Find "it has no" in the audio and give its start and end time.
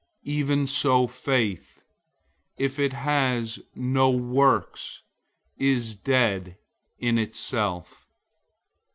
2.79-4.09